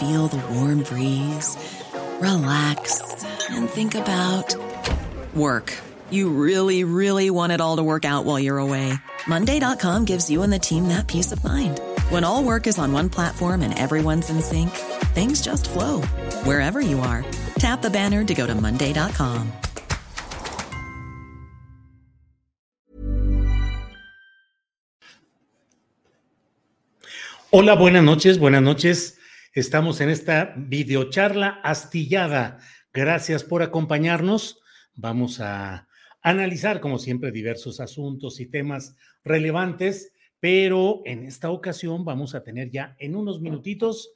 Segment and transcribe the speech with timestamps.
[0.00, 1.58] feel the warm breeze,
[2.22, 4.56] relax, and think about
[5.34, 5.76] work.
[6.08, 8.94] You really, really want it all to work out while you're away.
[9.28, 11.80] Monday.com gives you and the team that peace of mind.
[12.08, 14.70] When all work is on one platform and everyone's in sync,
[15.12, 16.00] things just flow
[16.44, 17.22] wherever you are.
[17.58, 19.52] Tap the banner to go to Monday.com.
[27.52, 29.19] Hola, buenas noches, buenas noches.
[29.52, 32.58] Estamos en esta videocharla astillada.
[32.94, 34.60] Gracias por acompañarnos.
[34.94, 35.88] Vamos a
[36.22, 42.70] analizar, como siempre, diversos asuntos y temas relevantes, pero en esta ocasión vamos a tener
[42.70, 44.12] ya en unos minutitos,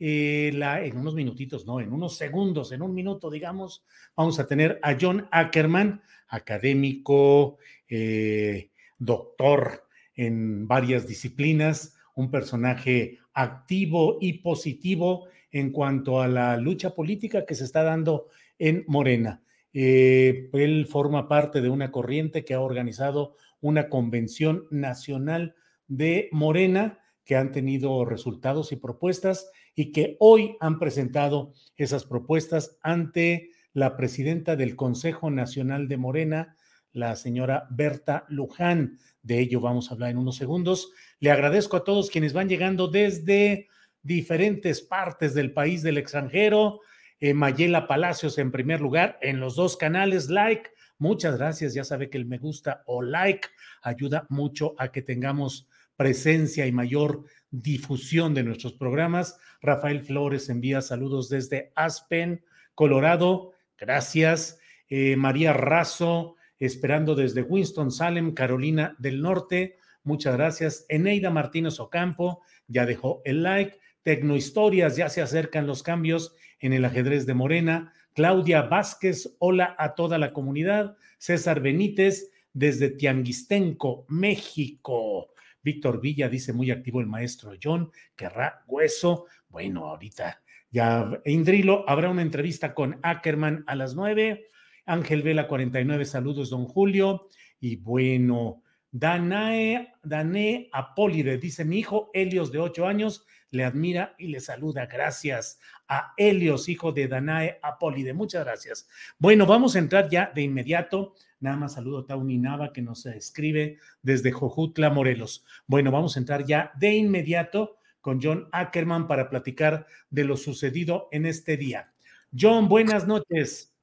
[0.00, 3.84] eh, en unos minutitos, no, en unos segundos, en un minuto, digamos,
[4.16, 7.58] vamos a tener a John Ackerman, académico,
[7.90, 16.94] eh, doctor en varias disciplinas, un personaje activo y positivo en cuanto a la lucha
[16.94, 18.26] política que se está dando
[18.58, 19.42] en Morena.
[19.72, 25.54] Eh, él forma parte de una corriente que ha organizado una convención nacional
[25.86, 32.76] de Morena que han tenido resultados y propuestas y que hoy han presentado esas propuestas
[32.82, 36.56] ante la presidenta del Consejo Nacional de Morena,
[36.98, 38.98] la señora Berta Luján.
[39.22, 40.90] De ello vamos a hablar en unos segundos.
[41.20, 43.68] Le agradezco a todos quienes van llegando desde
[44.02, 46.80] diferentes partes del país, del extranjero.
[47.20, 50.28] Eh, Mayela Palacios en primer lugar en los dos canales.
[50.28, 51.74] Like, muchas gracias.
[51.74, 53.48] Ya sabe que el me gusta o like
[53.82, 59.38] ayuda mucho a que tengamos presencia y mayor difusión de nuestros programas.
[59.60, 62.44] Rafael Flores envía saludos desde Aspen,
[62.74, 63.52] Colorado.
[63.76, 64.58] Gracias.
[64.88, 69.76] Eh, María Razo, esperando desde Winston-Salem, Carolina del Norte.
[70.02, 70.86] Muchas gracias.
[70.88, 73.78] Eneida Martínez Ocampo ya dejó el like.
[74.02, 77.92] Tecnohistorias, ya se acercan los cambios en el ajedrez de Morena.
[78.14, 80.96] Claudia Vázquez, hola a toda la comunidad.
[81.18, 85.28] César Benítez, desde Tianguistenco, México.
[85.62, 89.26] Víctor Villa dice muy activo el maestro John, querrá hueso.
[89.48, 94.46] Bueno, ahorita ya, Indrilo, habrá una entrevista con Ackerman a las nueve.
[94.88, 97.28] Ángel Vela 49, saludos, don Julio.
[97.60, 104.28] Y bueno, Danae, Danae Apólide, dice mi hijo Helios de ocho años, le admira y
[104.28, 104.86] le saluda.
[104.86, 108.14] Gracias a Helios, hijo de Danae Apólide.
[108.14, 108.88] Muchas gracias.
[109.18, 111.14] Bueno, vamos a entrar ya de inmediato.
[111.40, 115.44] Nada más saludo a Tauni Nava que nos escribe desde Jojutla, Morelos.
[115.66, 121.08] Bueno, vamos a entrar ya de inmediato con John Ackerman para platicar de lo sucedido
[121.12, 121.92] en este día.
[122.32, 123.77] John, buenas noches.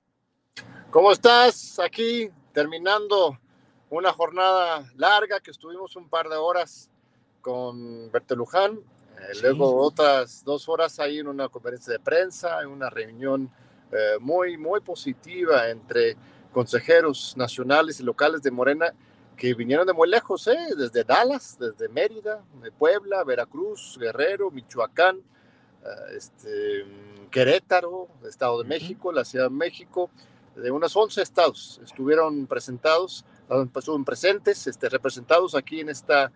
[0.96, 1.78] ¿Cómo estás?
[1.78, 3.38] Aquí terminando
[3.90, 6.90] una jornada larga que estuvimos un par de horas
[7.42, 12.90] con Berteluján, eh, luego otras dos horas ahí en una conferencia de prensa, en una
[12.90, 13.52] reunión
[13.92, 16.16] eh, muy, muy positiva entre
[16.54, 18.94] consejeros nacionales y locales de Morena
[19.36, 20.58] que vinieron de muy lejos, ¿eh?
[20.78, 25.22] desde Dallas, desde Mérida, de Puebla, Veracruz, Guerrero, Michoacán,
[26.16, 26.86] este,
[27.30, 30.10] Querétaro, Estado de México, la Ciudad de México,
[30.56, 36.32] de unos 11 estados estuvieron presentados, estuvieron presentes, este, representados aquí en esta,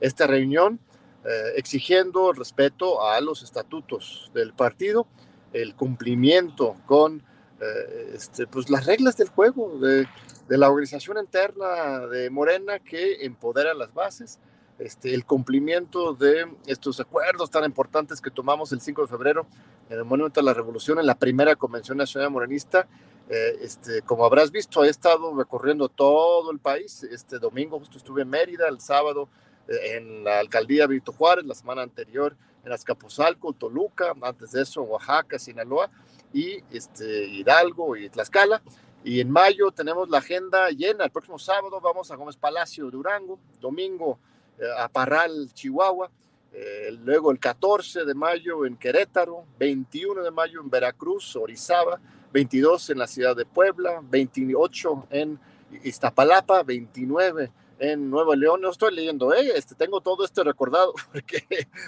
[0.00, 0.78] esta reunión,
[1.24, 5.06] eh, exigiendo respeto a los estatutos del partido,
[5.52, 7.22] el cumplimiento con
[7.60, 10.06] eh, este, pues las reglas del juego, de,
[10.48, 14.38] de, la organización interna de Morena que empodera las bases,
[14.78, 19.46] este, el cumplimiento de estos acuerdos tan importantes que tomamos el 5 de febrero
[19.88, 22.88] en el Monumento a la Revolución, en la primera Convención Nacional Morenista,
[23.28, 27.02] eh, este, como habrás visto, he estado recorriendo todo el país.
[27.04, 29.28] Este domingo justo estuve en Mérida, el sábado
[29.68, 34.82] eh, en la alcaldía Vito Juárez, la semana anterior en Azcapotzalco, Toluca, antes de eso
[34.82, 35.90] en Oaxaca, Sinaloa
[36.32, 38.62] y este, Hidalgo y Tlaxcala.
[39.04, 41.04] Y en mayo tenemos la agenda llena.
[41.04, 43.38] El próximo sábado vamos a Gómez Palacio, Durango.
[43.60, 44.18] Domingo
[44.58, 46.10] eh, a Parral, Chihuahua.
[46.52, 49.44] Eh, luego el 14 de mayo en Querétaro.
[49.58, 52.00] 21 de mayo en Veracruz, Orizaba.
[52.34, 54.02] 22 en la ciudad de Puebla.
[54.10, 55.38] 28 en
[55.84, 56.64] Iztapalapa.
[56.64, 58.60] 29 en Nuevo León.
[58.60, 59.52] No estoy leyendo, ¿eh?
[59.54, 61.44] este, tengo todo esto recordado porque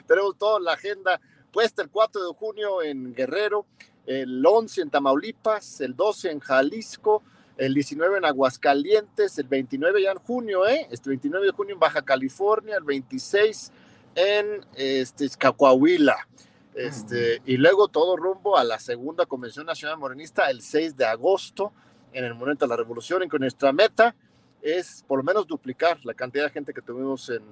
[0.07, 1.21] tenemos toda la agenda
[1.53, 3.67] puesta el 4 de junio en Guerrero,
[4.07, 7.25] el 11 en Tamaulipas, el 12 en Jalisco,
[7.57, 10.87] el 19 en Aguascalientes, el 29 ya en junio, ¿eh?
[10.93, 13.73] Este 29 de junio en Baja California, el 26
[14.15, 15.29] en este.
[16.77, 21.73] Este, y luego todo rumbo a la segunda Convención Nacional Morenista el 6 de agosto
[22.13, 24.15] en el Monumento de la Revolución, en que nuestra meta
[24.61, 27.43] es por lo menos duplicar la cantidad de gente que tuvimos en,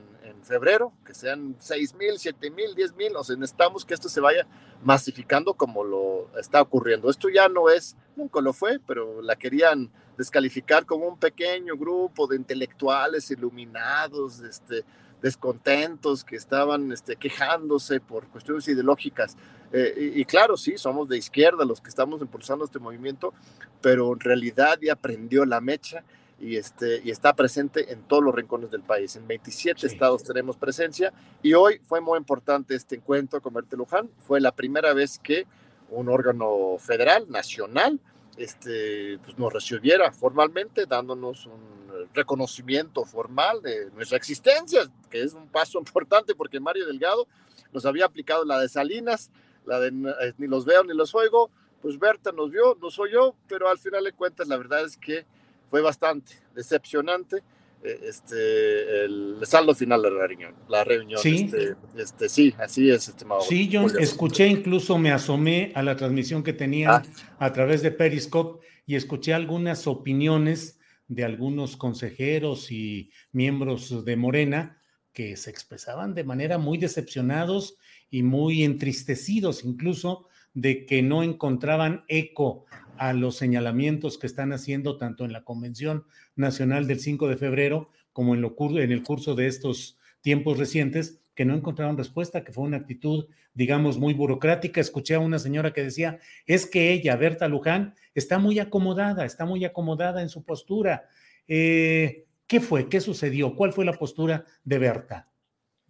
[0.43, 4.21] febrero, que sean 6 mil, 7 mil, 10 mil, o sea, necesitamos que esto se
[4.21, 4.47] vaya
[4.82, 7.09] masificando como lo está ocurriendo.
[7.09, 12.26] Esto ya no es, nunca lo fue, pero la querían descalificar como un pequeño grupo
[12.26, 14.85] de intelectuales iluminados, este,
[15.25, 19.38] descontentos, que estaban este, quejándose por cuestiones ideológicas.
[19.73, 23.32] Eh, y, y, claro, sí, somos de izquierda los que estamos impulsando este movimiento,
[23.81, 26.05] pero en realidad ya prendió la mecha
[26.38, 29.17] y, este, y está presente en todos los rincones del país.
[29.17, 29.87] En 27 sí.
[29.87, 31.11] estados tenemos presencia
[31.43, 34.11] y hoy fue muy importante este encuentro con Bertel Luján.
[34.26, 35.47] Fue la primera vez que
[35.88, 37.99] un órgano federal, nacional,
[38.37, 45.49] este, pues nos recibiera formalmente, dándonos un reconocimiento formal de nuestra existencia, que es un
[45.49, 47.27] paso importante porque Mario Delgado
[47.73, 49.31] nos había aplicado la de Salinas,
[49.67, 51.51] la de eh, ni los veo ni los oigo,
[51.81, 55.27] pues Berta nos vio, nos oyó, pero al final de cuentas la verdad es que
[55.69, 57.43] fue bastante decepcionante
[57.85, 60.55] este, el saldo final de la reunión.
[60.69, 63.43] La reunión sí, este, este, sí así es, estimado.
[63.43, 67.03] Sí, yo escuché, incluso me asomé a la transmisión que tenían ah.
[67.39, 74.79] a través de Periscope y escuché algunas opiniones de algunos consejeros y miembros de Morena
[75.13, 77.77] que se expresaban de manera muy decepcionados
[78.11, 82.65] y muy entristecidos incluso de que no encontraban eco
[82.99, 86.05] a los señalamientos que están haciendo tanto en la Convención
[86.37, 91.20] Nacional del 5 de febrero como en, lo, en el curso de estos tiempos recientes,
[91.35, 94.81] que no encontraron respuesta, que fue una actitud, digamos, muy burocrática.
[94.81, 99.44] Escuché a una señora que decía, es que ella, Berta Luján, está muy acomodada, está
[99.44, 101.08] muy acomodada en su postura.
[101.49, 102.88] Eh, ¿Qué fue?
[102.88, 103.56] ¿Qué sucedió?
[103.56, 105.29] ¿Cuál fue la postura de Berta?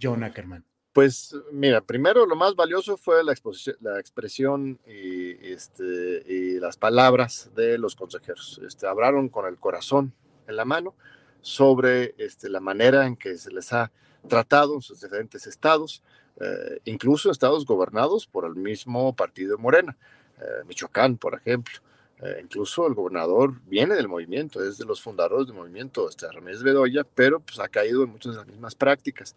[0.01, 0.65] John Ackerman.
[0.95, 3.35] Pues mira, primero lo más valioso fue la,
[3.81, 8.61] la expresión y, este, y, las palabras de los consejeros.
[8.65, 10.15] Este, hablaron con el corazón
[10.47, 10.95] en la mano
[11.41, 13.91] sobre este, la manera en que se les ha
[14.29, 16.01] tratado en sus diferentes estados,
[16.41, 19.97] eh, incluso estados gobernados por el mismo partido Morena,
[20.41, 21.81] eh, Michoacán, por ejemplo.
[22.23, 26.63] Eh, incluso el gobernador viene del movimiento, es de los fundadores del movimiento, este, Ramírez
[26.63, 29.35] Bedoya, pero pues, ha caído en muchas de las mismas prácticas.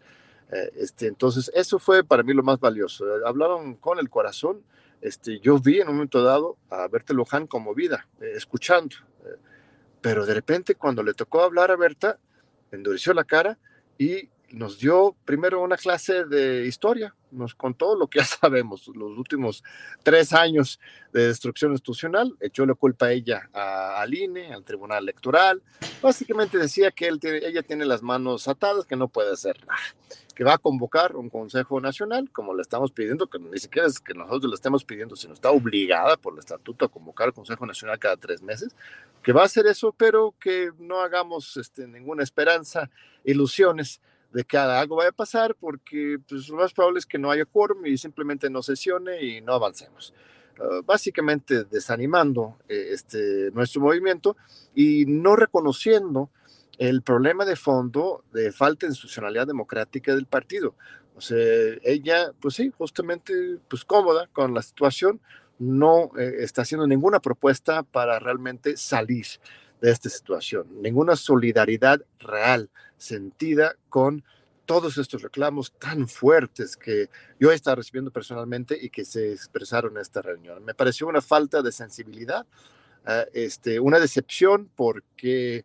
[0.50, 3.04] Eh, este, entonces, eso fue para mí lo más valioso.
[3.26, 4.62] Hablaron con el corazón.
[5.00, 8.96] Este, yo vi en un momento dado a Berta Luján conmovida, eh, escuchando.
[9.24, 9.36] Eh,
[10.00, 12.18] pero de repente, cuando le tocó hablar a Berta,
[12.72, 13.58] endureció la cara
[13.98, 19.18] y nos dio primero una clase de historia, nos contó lo que ya sabemos, los
[19.18, 19.62] últimos
[20.02, 20.80] tres años
[21.12, 25.62] de destrucción institucional, echó la culpa a ella a, al INE, al Tribunal Electoral,
[26.02, 29.80] básicamente decía que él tiene, ella tiene las manos atadas, que no puede hacer nada,
[30.34, 34.00] que va a convocar un Consejo Nacional, como le estamos pidiendo, que ni siquiera es
[34.00, 37.66] que nosotros le estemos pidiendo, sino está obligada por el estatuto a convocar el Consejo
[37.66, 38.74] Nacional cada tres meses,
[39.22, 42.88] que va a hacer eso, pero que no hagamos este, ninguna esperanza,
[43.24, 44.00] ilusiones,
[44.32, 47.44] de que algo vaya a pasar porque pues, lo más probable es que no haya
[47.44, 50.12] quórum y simplemente no sesione y no avancemos.
[50.58, 54.36] Uh, básicamente desanimando eh, este, nuestro movimiento
[54.74, 56.30] y no reconociendo
[56.78, 60.74] el problema de fondo de falta de institucionalidad democrática del partido.
[61.14, 61.38] O sea,
[61.82, 65.20] ella, pues sí, justamente, pues cómoda con la situación,
[65.58, 69.26] no eh, está haciendo ninguna propuesta para realmente salir
[69.80, 74.24] de esta situación, ninguna solidaridad real sentida con
[74.68, 77.08] todos estos reclamos tan fuertes que
[77.40, 80.62] yo he estado recibiendo personalmente y que se expresaron en esta reunión.
[80.62, 82.46] Me pareció una falta de sensibilidad,
[83.06, 85.64] uh, este, una decepción porque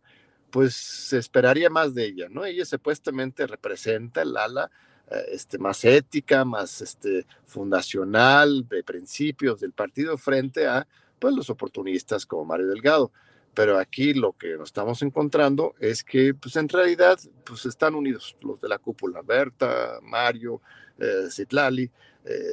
[0.52, 2.46] pues se esperaría más de ella, ¿no?
[2.46, 4.72] Ella supuestamente representa el ala
[5.12, 10.88] uh, este, más ética, más este, fundacional, de principios del partido frente a
[11.20, 13.12] pues, los oportunistas como Mario Delgado
[13.54, 18.36] pero aquí lo que nos estamos encontrando es que pues en realidad pues están unidos
[18.42, 20.62] los de la cúpula, Berta, Mario,
[20.98, 21.88] eh, eh,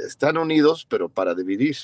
[0.07, 1.77] están unidos pero para dividir.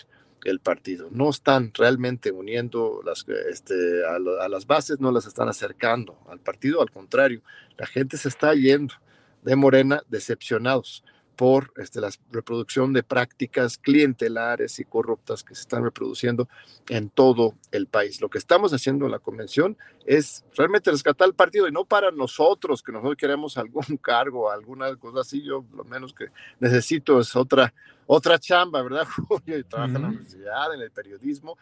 [0.45, 1.09] el partido.
[1.11, 6.81] No están realmente uniendo las, este, a, las bases, no las están acercando al partido,
[6.83, 7.43] al contrario,
[7.77, 8.95] la gente se está yendo
[9.43, 11.03] de Morena decepcionados
[11.37, 16.49] por este, la reproducción de prácticas clientelares y corruptas que se están reproduciendo
[16.89, 18.23] en todo el país.
[18.23, 19.77] Lo que estamos haciendo en la convención
[20.07, 24.97] es realmente rescatar el partido y no para nosotros, que nosotros queremos algún cargo, alguna
[24.97, 26.29] cosa así, yo lo menos que
[26.59, 27.73] necesito es otra,
[28.07, 29.59] otra chamba, ¿verdad, Julio?
[29.59, 31.59] Y trabaja en la universidad, en el periodismo,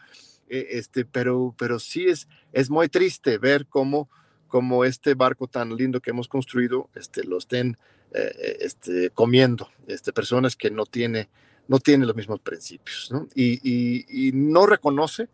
[0.47, 4.09] eh, este, pero, pero sí es, es muy triste ver cómo,
[4.47, 7.77] cómo este barco tan lindo que hemos construido este, lo estén
[8.13, 11.29] eh, este, comiendo, este, personas que no tiene,
[11.67, 13.11] no tiene los mismos principios.
[13.35, 15.27] Y, no reconoce,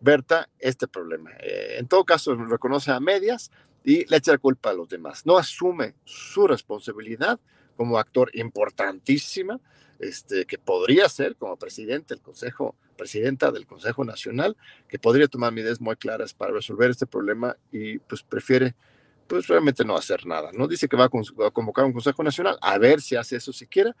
[0.00, 1.30] Berta, este problema.
[1.40, 3.50] Eh, en todo caso, reconoce a medias
[3.84, 5.24] y le echa la culpa a los demás.
[5.26, 7.38] No asume su responsabilidad
[7.76, 9.60] como actor importantísima,
[9.98, 14.56] este, que podría ser como presidente del Consejo, presidenta del Consejo Nacional,
[14.88, 18.74] que podría tomar medidas muy claras para resolver este problema y pues prefiere
[19.26, 20.68] pues realmente no hacer nada, ¿no?
[20.68, 23.94] Dice que va a, convocar un Consejo Nacional, a ver si hace eso siquiera,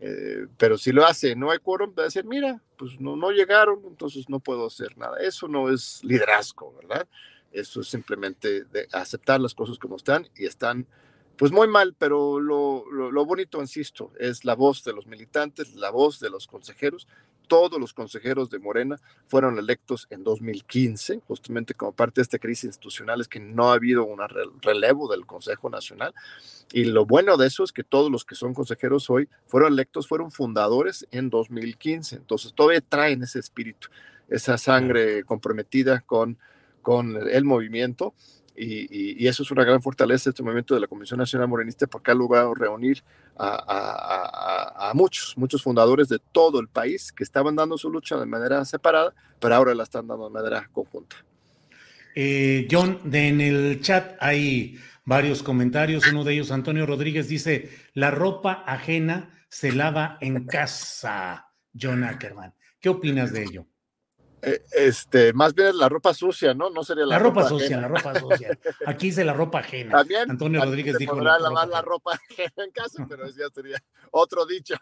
[0.00, 3.30] eh, pero si lo hace, no hay quórum, va a decir, mira, pues no, no
[3.30, 5.18] llegaron, entonces no puedo hacer nada.
[5.20, 7.06] Eso no es liderazgo, ¿verdad?
[7.52, 10.86] Eso es simplemente de aceptar las cosas como están y están
[11.36, 15.74] pues muy mal, pero lo, lo, lo, bonito, insisto, es la voz de los militantes,
[15.74, 17.06] la voz de los consejeros
[17.46, 22.64] todos los consejeros de Morena fueron electos en 2015, justamente como parte de esta crisis
[22.64, 24.20] institucional, es que no ha habido un
[24.60, 26.14] relevo del Consejo Nacional.
[26.72, 30.08] Y lo bueno de eso es que todos los que son consejeros hoy fueron electos,
[30.08, 32.16] fueron fundadores en 2015.
[32.16, 33.88] Entonces todavía traen ese espíritu,
[34.28, 36.38] esa sangre comprometida con,
[36.82, 38.14] con el movimiento
[38.56, 42.10] y, eso es una gran fortaleza de este movimiento de la Comisión Nacional Morenista porque
[42.10, 43.02] ha logrado reunir
[43.38, 48.64] a, muchos, muchos fundadores de todo el país que estaban dando su lucha de manera
[48.64, 51.16] separada, pero ahora la están dando de manera conjunta.
[52.14, 56.06] Eh, John, en el chat hay varios comentarios.
[56.10, 61.48] Uno de ellos, Antonio Rodríguez, dice: La ropa ajena se lava en casa.
[61.78, 62.54] John Ackerman.
[62.80, 63.66] ¿Qué opinas de ello?
[64.42, 66.70] Eh, este, más bien es la ropa sucia, ¿no?
[66.70, 68.58] No sería la, ropa, sucia, la ropa sucia.
[68.86, 69.98] Aquí dice la ropa ajena.
[69.98, 71.16] También Antonio Rodríguez dijo.
[71.16, 74.74] Podrá lavar la ropa ajena en casa, pero ya sería otro dicho.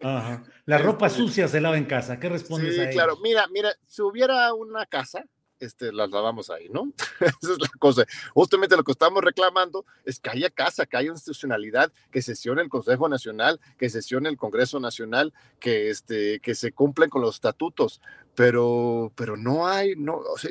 [0.00, 0.44] Ajá.
[0.66, 2.18] La ropa este, sucia se lava en casa.
[2.18, 3.16] ¿Qué respondes sí, a claro.
[3.22, 5.24] Mira, mira, si hubiera una casa,
[5.62, 6.92] este, las lavamos ahí, ¿no?
[7.20, 8.04] Esa es la cosa.
[8.34, 12.68] Justamente lo que estamos reclamando es que haya casa, que haya institucionalidad, que sesione el
[12.68, 18.00] Consejo Nacional, que sesione el Congreso Nacional, que, este, que se cumplen con los estatutos,
[18.34, 20.50] pero, pero no hay, no, o sea,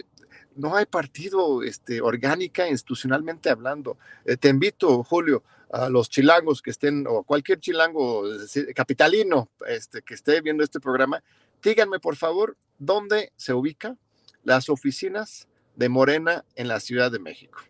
[0.56, 3.98] no hay partido este, orgánica institucionalmente hablando.
[4.26, 8.24] Eh, te invito, Julio, a los chilangos que estén, o cualquier chilango
[8.76, 11.24] capitalino este, que esté viendo este programa,
[11.64, 13.96] díganme por favor dónde se ubica
[14.44, 17.62] las oficinas de Morena en la Ciudad de México.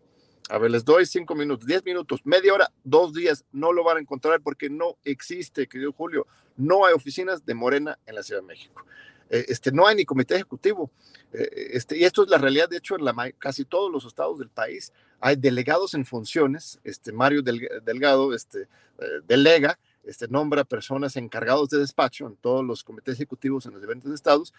[0.50, 3.98] A ver, les doy cinco minutos, diez minutos, media hora, dos días, no lo van
[3.98, 6.28] a encontrar porque no existe, querido Julio,
[6.58, 8.86] no hay oficinas de Morena en la Ciudad de México.
[9.32, 10.92] Eh, este, no hay ni comité ejecutivo.
[11.32, 14.38] Eh, este, y esto es la realidad, de hecho, en la, casi todos los estados
[14.38, 16.80] del país hay delegados en funciones.
[16.84, 22.84] Este, Mario Delgado este, eh, delega este, nombra personas encargados de despacho en todos los
[22.84, 24.54] comités ejecutivos en los diferentes estados,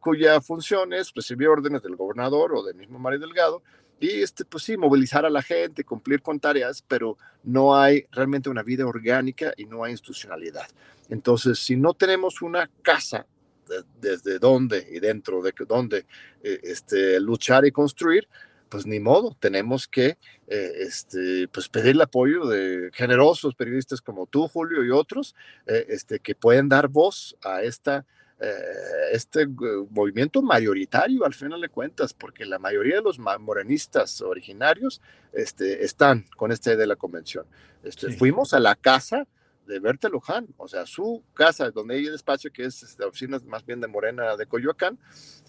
[0.00, 3.62] cuya función es recibir órdenes del gobernador o del mismo Mario Delgado
[4.00, 8.50] y, este, pues sí, movilizar a la gente, cumplir con tareas, pero no hay realmente
[8.50, 10.68] una vida orgánica y no hay institucionalidad.
[11.08, 13.26] Entonces, si no tenemos una casa
[14.00, 16.06] desde donde y dentro de donde
[16.42, 18.28] eh, este, luchar y construir,
[18.68, 24.26] pues ni modo, tenemos que eh, este, pues pedir el apoyo de generosos periodistas como
[24.26, 25.34] tú, Julio, y otros,
[25.66, 28.04] eh, este, que pueden dar voz a esta,
[28.40, 28.52] eh,
[29.12, 29.46] este
[29.90, 35.00] movimiento mayoritario, al final de cuentas, porque la mayoría de los morenistas originarios
[35.32, 37.46] este, están con esta idea de la convención.
[37.82, 39.26] Este, Fuimos a la casa
[39.68, 43.64] de Berta Luján, o sea, su casa donde ella despacho, que es la oficina más
[43.64, 44.98] bien de Morena de Coyoacán,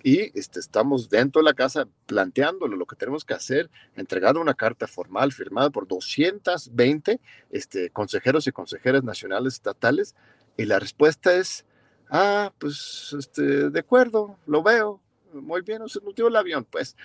[0.04, 4.54] y este, estamos dentro de la casa planteándolo lo que tenemos que hacer, entregando una
[4.54, 10.16] carta formal firmada por 220 este, consejeros y consejeras nacionales estatales,
[10.58, 11.66] y la respuesta es,
[12.10, 16.98] ah, pues, este, de acuerdo, lo veo, muy bien, se nos dio el avión, pues.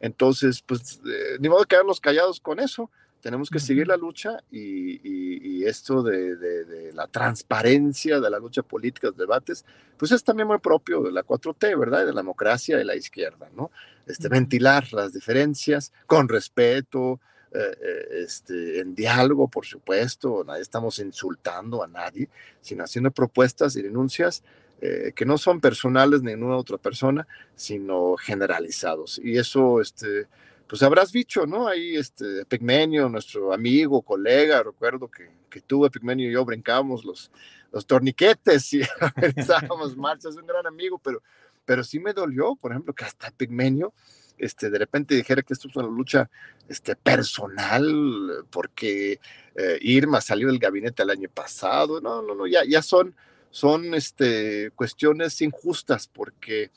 [0.00, 2.90] Entonces, pues, eh, ni modo de quedarnos callados con eso
[3.20, 9.16] tenemos que seguir la lucha y, esto de, la transparencia de la lucha política, los
[9.16, 9.64] debates,
[9.96, 12.06] pues es también muy propio de la 4T, ¿verdad?
[12.06, 13.70] De la democracia de la izquierda, ¿no?
[14.06, 17.20] Este, Ventilar las diferencias con respeto,
[17.52, 22.28] eh, eh, este, en diálogo, por supuesto, nadie estamos insultando a nadie,
[22.60, 24.44] sino haciendo propuestas y denuncias
[24.80, 29.20] eh, que no son personales ni ninguna otra persona, sino generalizados.
[29.22, 30.26] Y eso, este,
[30.70, 31.66] pues habrás dicho, ¿no?
[31.66, 37.32] Ahí, este, Pigmenio, nuestro amigo, colega, recuerdo que, que tú, Pigmenio y yo brincábamos los,
[37.72, 38.82] los torniquetes y
[39.16, 41.24] realizábamos marchas, un gran amigo, pero,
[41.64, 43.92] pero sí me dolió, por ejemplo, que hasta Pigmenio,
[44.38, 46.30] este, de repente dijera que esto es una lucha
[46.68, 49.18] este, personal, porque
[49.56, 53.16] eh, Irma salió del gabinete el año pasado, no, no, no, ya, ya son,
[53.50, 56.70] son este, cuestiones injustas, porque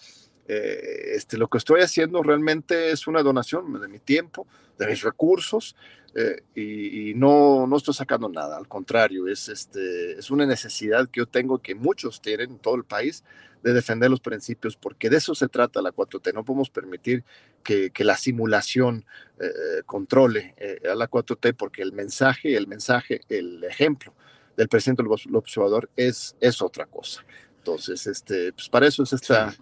[0.48, 4.48] eh, este, lo que estoy haciendo realmente es una donación de mi tiempo,
[4.78, 5.76] de mis recursos,
[6.16, 11.22] eh, y, no, no estoy sacando nada, al contrario, es, este, es una necesidad que
[11.22, 13.24] yo tengo, que muchos tienen en todo el país,
[13.64, 16.34] de defender los principios, porque de eso se trata la 4T.
[16.34, 17.24] No podemos permitir
[17.64, 19.06] que, que la simulación
[19.40, 20.54] eh, controle
[20.92, 24.14] a la 4T, porque el mensaje, el mensaje, el ejemplo
[24.58, 27.24] del presidente del observador es, es otra cosa.
[27.60, 29.56] Entonces, este, pues para eso es esta,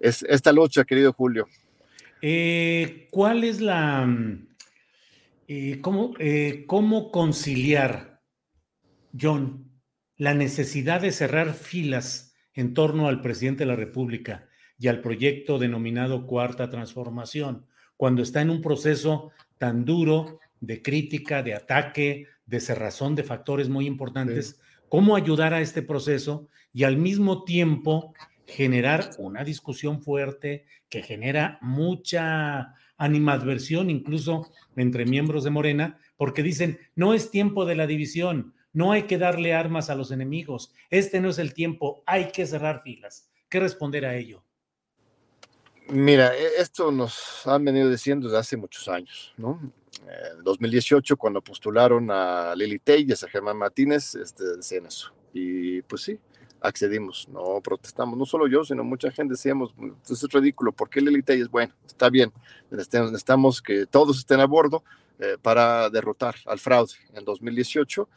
[0.00, 1.46] es esta lucha, querido Julio.
[2.22, 4.06] Eh, ¿Cuál es la...
[4.06, 4.48] Mm,
[5.48, 8.20] eh, cómo, eh, ¿Cómo conciliar,
[9.18, 9.70] John,
[10.16, 14.48] la necesidad de cerrar filas en torno al presidente de la República
[14.78, 21.42] y al proyecto denominado Cuarta Transformación, cuando está en un proceso tan duro de crítica,
[21.42, 24.60] de ataque, de cerrazón de factores muy importantes?
[24.88, 28.14] ¿Cómo ayudar a este proceso y al mismo tiempo
[28.46, 36.78] generar una discusión fuerte que genera mucha animadversión incluso entre miembros de Morena, porque dicen,
[36.94, 41.20] no es tiempo de la división, no hay que darle armas a los enemigos, este
[41.20, 43.30] no es el tiempo, hay que cerrar filas.
[43.48, 44.42] ¿Qué responder a ello?
[45.88, 49.72] Mira, e-, esto nos han venido diciendo desde hace muchos años, ¿no?
[50.02, 55.12] En 2018, cuando postularon a Lili Telles, a Germán Martínez, este, decían eso.
[55.32, 56.18] Y pues sí,
[56.60, 61.00] accedimos, no protestamos, no solo yo, sino mucha gente decíamos, pues, es ridículo, ¿por qué
[61.00, 62.32] Lili es Bueno, está bien,
[62.70, 64.82] necesitamos que todos estén a bordo
[65.18, 68.08] eh, para derrotar al fraude en 2018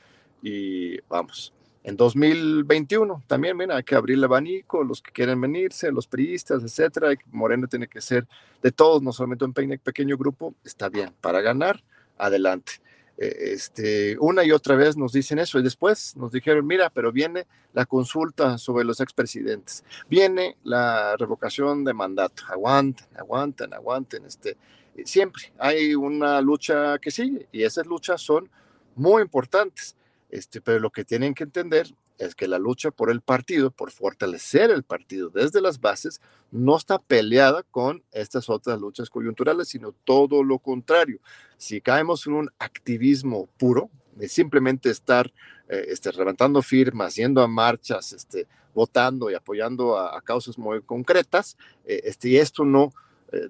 [0.42, 1.54] y vamos.
[1.82, 6.62] En 2021 también, mira, hay que abrir el abanico, los que quieren venirse, los priistas,
[6.62, 7.14] etcétera.
[7.32, 8.28] Moreno tiene que ser
[8.62, 11.82] de todos, no solamente un pequeño grupo, está bien, para ganar,
[12.18, 12.74] adelante.
[13.22, 17.12] Eh, este, una y otra vez nos dicen eso y después nos dijeron, mira, pero
[17.12, 24.56] viene la consulta sobre los expresidentes, viene la revocación de mandato, aguanten, aguanten, aguanten, este,
[25.04, 28.50] siempre hay una lucha que sigue y esas luchas son
[28.96, 29.98] muy importantes,
[30.30, 33.92] este, pero lo que tienen que entender es que la lucha por el partido, por
[33.92, 39.94] fortalecer el partido desde las bases, no está peleada con estas otras luchas coyunturales, sino
[40.04, 41.20] todo lo contrario.
[41.58, 45.32] Si caemos en un activismo puro, de simplemente estar
[45.70, 51.58] eh, este, levantando firmas, yendo a marchas, este, votando y apoyando a, causas muy concretas,
[51.86, 52.94] eh, este, y esto no,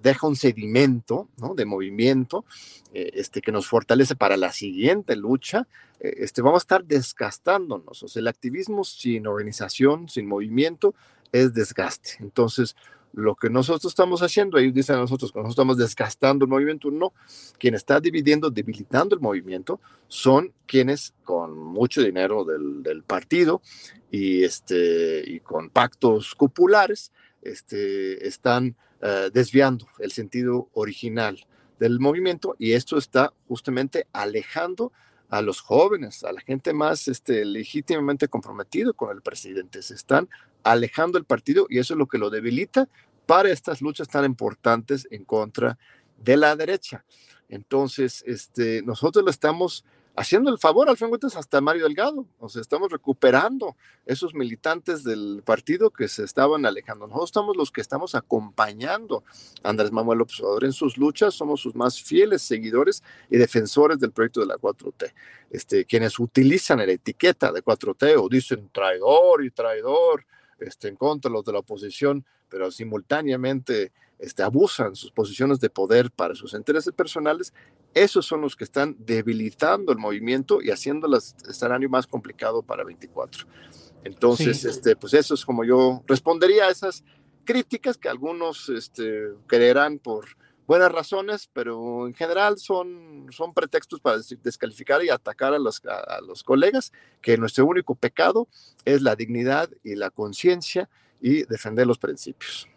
[0.01, 1.55] deja un sedimento ¿no?
[1.55, 2.45] de movimiento
[2.93, 5.67] eh, este, que nos fortalece para la siguiente lucha,
[5.99, 8.03] eh, este, vamos a estar desgastándonos.
[8.03, 10.95] O sea, el activismo sin organización, sin movimiento,
[11.31, 12.17] es desgaste.
[12.19, 12.75] Entonces,
[13.13, 16.91] lo que nosotros estamos haciendo, ellos dicen a nosotros que nosotros estamos desgastando el movimiento,
[16.91, 17.13] no.
[17.57, 23.61] Quien está dividiendo, debilitando el movimiento, son quienes con mucho dinero del, partido
[24.11, 31.45] y, este, y con pactos cupulares este, están eh, desviando el sentido original
[31.79, 34.91] del movimiento y esto está justamente alejando
[35.29, 39.81] a los jóvenes, a la gente más este, legítimamente comprometido con el presidente.
[39.81, 40.27] Se están
[40.63, 42.89] alejando el partido y eso es lo que lo debilita
[43.25, 45.77] para estas luchas tan importantes en contra
[46.17, 47.05] de la derecha.
[47.47, 52.25] Entonces, este, nosotros lo estamos haciendo el favor, al fin de hasta Mario Delgado.
[52.39, 57.07] O sea, estamos recuperando esos militantes del partido que se estaban alejando.
[57.07, 59.23] Nosotros estamos los que estamos acompañando
[59.63, 63.99] a Andrés Manuel López Obrador en sus luchas, somos sus más fieles seguidores y defensores
[63.99, 65.13] del proyecto de la 4T.
[65.51, 70.25] Este, quienes utilizan la etiqueta de 4T o dicen traidor y traidor
[70.59, 75.69] este, en contra de los de la oposición, pero simultáneamente este, abusan sus posiciones de
[75.69, 77.53] poder para sus intereses personales,
[77.93, 81.15] esos son los que están debilitando el movimiento y haciendo el
[81.47, 83.45] escenario más complicado para 24.
[84.03, 87.03] Entonces, este, pues eso es como yo respondería a esas
[87.43, 90.25] críticas que algunos este, creerán por
[90.67, 96.21] buenas razones, pero en general son, son pretextos para descalificar y atacar a los, a
[96.21, 98.47] los colegas, que nuestro único pecado
[98.85, 100.87] es la dignidad y la conciencia
[101.19, 102.67] y defender los principios.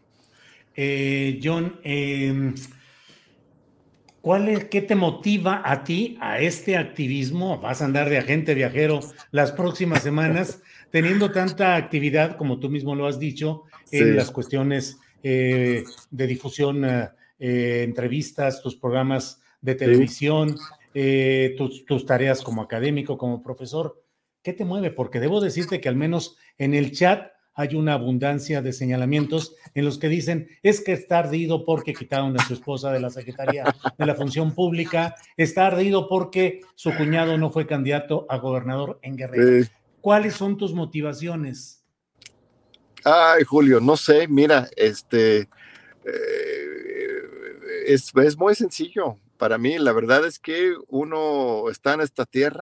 [0.75, 2.55] Eh, John, em,
[4.23, 7.59] ¿Cuál es, ¿Qué te motiva a ti a este activismo?
[7.59, 9.01] Vas a andar de agente viajero
[9.33, 15.01] las próximas semanas, teniendo tanta actividad, como tú mismo lo has dicho, en las cuestiones
[15.25, 15.83] eh,
[16.13, 17.09] de difusión, eh,
[17.41, 20.57] eh, entrevistas, tus programas de televisión,
[21.59, 24.05] tus, tus, tareas como académico, como profesor.
[24.41, 24.93] ¿Qué te mueve?
[24.93, 29.85] Porque debo decirte que al menos en el chat hay una abundancia de señalamientos en
[29.85, 33.65] los que dicen es que está ardido porque quitaron a su esposa de la Secretaría
[33.99, 39.17] de la Función Pública, está ardido porque su cuñado no fue candidato a gobernador en
[39.17, 39.67] Guerrero.
[40.01, 41.85] ¿Cuáles son tus motivaciones?
[43.05, 45.49] Ay, Julio, no sé, mira, este
[46.05, 46.69] eh,
[47.87, 49.17] es, es muy sencillo.
[49.37, 52.62] Para mí, la verdad es que uno está en esta tierra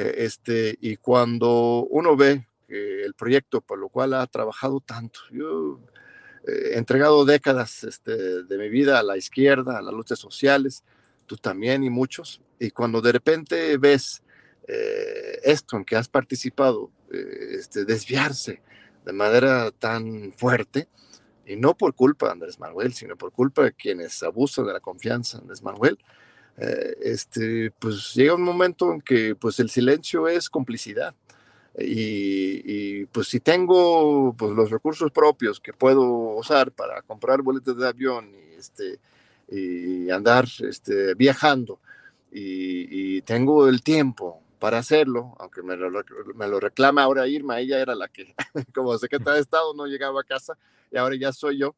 [0.00, 5.78] Eh, este, y cuando uno ve el proyecto por lo cual ha trabajado tanto, yo
[6.46, 10.84] eh, he entregado décadas este, de mi vida a la izquierda, a las luchas sociales,
[11.26, 14.22] tú también y muchos, y cuando de repente ves
[14.68, 18.62] eh, esto en que has participado, este, desviarse
[19.04, 20.88] de manera tan fuerte,
[21.44, 24.80] y no por culpa de Andrés Manuel, sino por culpa de quienes abusan de la
[24.80, 25.98] confianza de Andrés Manuel,
[26.60, 31.14] eh, este, pues llega un momento en que pues el silencio es complicidad.
[31.78, 36.02] Y, pues si tengo pues, los recursos propios que puedo
[36.36, 38.98] usar para comprar boletos de avión y, este,
[39.48, 41.80] y andar este, viajando
[42.32, 45.90] y, tengo el tiempo para hacerlo, aunque me lo,
[46.34, 48.34] me lo reclama ahora Irma, ella era la que
[48.74, 50.58] como secretaria de Estado no llegaba a casa
[50.90, 51.74] y ahora ya soy yo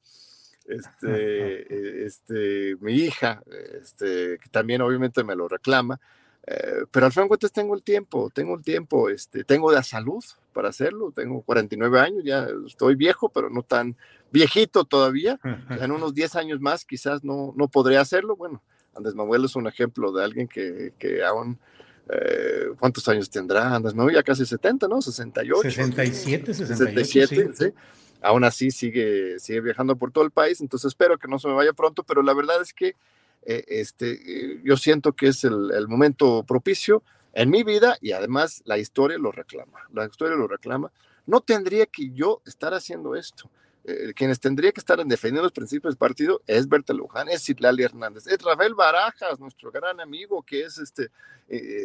[0.69, 3.43] este, este, mi hija,
[3.81, 6.01] este, que también obviamente me lo reclama,
[6.47, 9.83] eh, pero al fin de cuentas tengo el tiempo, tengo el tiempo, este, tengo la
[9.83, 10.23] salud
[10.53, 13.97] para hacerlo, tengo 49 años, ya estoy viejo, pero no tan
[14.33, 18.63] viejito todavía, en unos 10 años más quizás no, no podré hacerlo, bueno,
[18.95, 21.59] Andrés Manuel es un ejemplo de alguien que, que aún...
[22.09, 23.77] Eh, ¿Cuántos años tendrá?
[23.77, 25.01] Andrés Manuel ya casi 70, ¿no?
[25.01, 25.63] 68.
[25.63, 27.65] 67, 68, 67, sí.
[27.65, 27.75] ¿sí?
[28.23, 31.55] Aún así sigue, sigue viajando por todo el país, entonces espero que no se me
[31.55, 32.97] vaya pronto, pero la verdad es que
[33.45, 38.79] eh, este, yo siento que es el, momento propicio en mi vida y además la
[38.79, 40.93] historia lo reclama, la historia lo reclama.
[41.27, 43.51] No tendría que yo estar haciendo esto.
[43.85, 47.83] Eh, quienes tendría que estar defendiendo los principios del partido es Berta Luján, es Citlali
[47.83, 51.11] Hernández, es Rafael Barajas, nuestro gran amigo que es este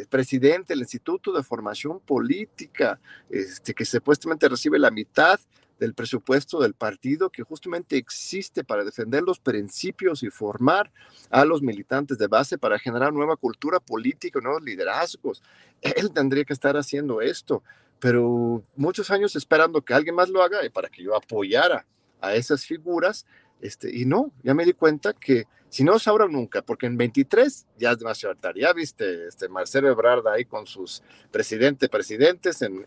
[0.10, 5.40] presidente del Instituto de Formación Política, este, que supuestamente recibe la mitad
[5.80, 10.92] del presupuesto del partido que justamente existe para defender los principios y formar
[11.30, 15.44] a los militantes de base para generar nueva cultura política, nuevos liderazgos.
[15.82, 17.64] Él tendría que estar haciendo esto,
[18.00, 21.86] pero muchos años esperando que alguien más lo haga y para que yo apoyara
[22.22, 23.26] a esas figuras,
[23.62, 26.98] este, y no, ya me di cuenta que si no es ahora nunca, porque en
[26.98, 28.62] 23 ya es demasiado tarde.
[28.62, 32.86] Ya viste este Marcelo Ebrard ahí con sus presidentes, presidentes en,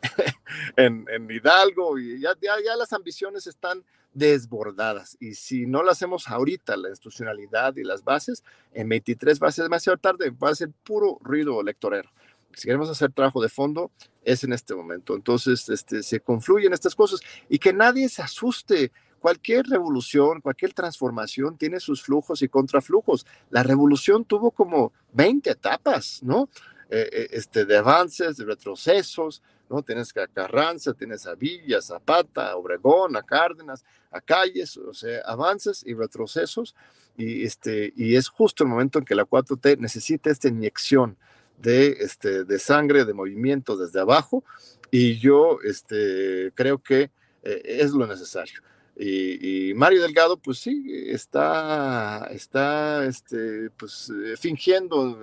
[0.76, 5.16] en, Hidalgo, y ya, ya, ya, las ambiciones están desbordadas.
[5.20, 9.52] Y si no lo hacemos ahorita, la institucionalidad y las bases, en 23 va a
[9.52, 12.10] ser demasiado tarde, va a ser puro ruido electorero.
[12.54, 13.90] Si queremos hacer trabajo de fondo,
[14.22, 15.14] es en este momento.
[15.14, 21.56] Entonces, este, se confluyen estas cosas y que nadie se asuste cualquier revolución, cualquier transformación
[21.56, 23.26] tiene sus flujos y contraflujos.
[23.50, 26.48] La revolución tuvo como 20 etapas, ¿no?
[26.92, 29.82] Eh, eh, este, de avances, de retrocesos, ¿no?
[29.82, 35.20] Tienes a Carranza, tienes a Villa, Zapata, a Obregón, a Cárdenas, a Calles, o sea,
[35.24, 36.74] avances y retrocesos,
[37.16, 41.16] y, este, y es justo el momento en que la 4T necesita esta inyección
[41.60, 44.44] de, este, de sangre, de movimiento desde abajo,
[44.90, 47.10] Y yo este, creo que
[47.42, 48.60] eh, es lo necesario.
[48.96, 55.18] Y, Mario Delgado, pues sí, está, está este, pues, eh, fingiendo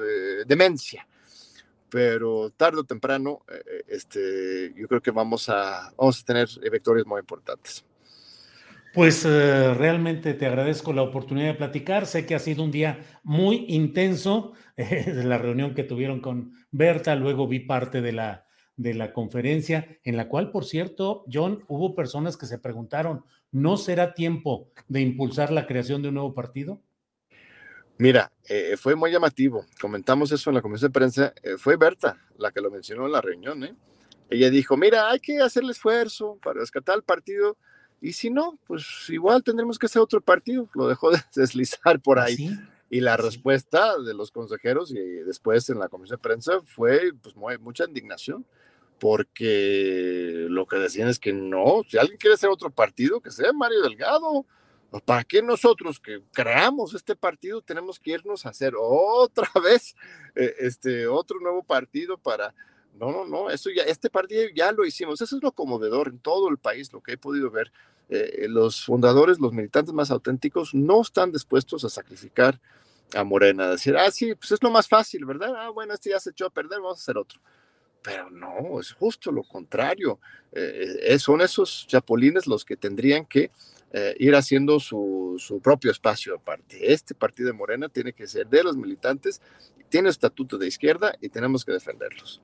[0.48, 1.08] demencia,
[1.90, 7.06] pero tarde o temprano, eh, este, yo creo que vamos a, vamos a tener victorias
[7.06, 7.86] muy importantes.
[8.98, 12.08] Pues realmente te agradezco la oportunidad de platicar.
[12.08, 17.14] Sé que ha sido un día muy intenso, de la reunión que tuvieron con Berta,
[17.14, 21.94] luego vi parte de la, de la conferencia, en la cual, por cierto, John, hubo
[21.94, 26.82] personas que se preguntaron, ¿no será tiempo de impulsar la creación de un nuevo partido?
[28.00, 29.64] Mira, eh, fue muy llamativo.
[29.80, 31.34] Comentamos eso en la comisión de prensa.
[31.44, 33.64] Eh, fue Berta la que lo mencionó en la reunión.
[33.64, 33.76] ¿eh?
[34.32, 37.58] Ella dijo, mira, hay que hacer esfuerzo para rescatar el partido.
[38.02, 40.70] Y si no, pues igual tendremos que hacer otro partido.
[40.74, 42.50] Lo dejó de deslizar por ahí.
[42.52, 47.12] ¿Ah, y la respuesta de los consejeros y después en la comisión de prensa fue
[47.22, 48.46] pues, mucha indignación
[49.00, 53.54] porque lo que decían es que no, si alguien quiere hacer otro partido, que sea
[53.54, 54.46] Mario Delgado.
[55.04, 59.96] ¿Para qué nosotros que creamos este partido tenemos que irnos a hacer otra vez
[60.34, 62.56] eh, este otro nuevo partido para
[63.00, 65.22] no, no, no, eso ya, este partido ya lo hicimos.
[65.22, 67.72] Eso es lo conmovedor en todo el país, lo que he podido ver.
[68.10, 72.60] Eh, los fundadores, los militantes más auténticos, no están dispuestos a sacrificar
[73.14, 75.54] a Morena, a decir, ah, sí, pues es lo más fácil, ¿verdad?
[75.56, 77.40] Ah, bueno, este ya se echó a perder, vamos a hacer otro.
[78.02, 80.20] Pero no, es justo lo contrario.
[80.52, 83.52] Eh, eh, son esos chapulines los que tendrían que
[83.92, 86.94] eh, ir haciendo su, su, propio espacio aparte.
[86.94, 89.42] Este partido de Morena tiene que ser de los militantes,
[89.90, 92.42] tiene estatuto de izquierda y tenemos que defenderlos.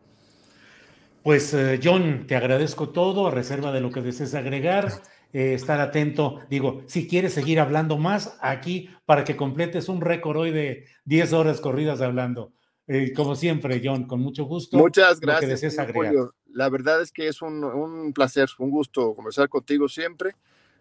[1.23, 4.91] Pues John, te agradezco todo, a reserva de lo que desees agregar.
[5.31, 10.51] estar atento, digo, si quieres seguir hablando más aquí para que completes un récord hoy
[10.51, 12.53] de 10 horas corridas hablando.
[12.87, 14.77] Eh, como siempre, John, con mucho gusto.
[14.77, 15.77] Muchas gracias.
[16.51, 20.35] La verdad es que es un, placer, un gusto conversar contigo siempre.